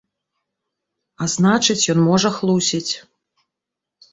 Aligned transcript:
А 1.23 1.27
значыць, 1.35 1.77
ён 1.95 1.99
можа 2.09 2.29
хлусіць. 2.39 2.91